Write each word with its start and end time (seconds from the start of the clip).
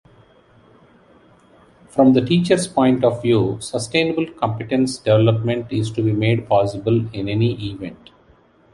From 1.89 2.13
the 2.13 2.25
teacher's 2.25 2.67
point 2.67 3.03
of 3.05 3.21
view, 3.21 3.57
sustainable 3.61 4.25
competence 4.33 4.97
development 4.97 5.71
is 5.71 5.91
to 5.91 6.01
be 6.01 6.11
made 6.11 6.47
possible 6.49 7.05
in 7.13 7.29
any 7.29 7.53
event. 7.71 8.09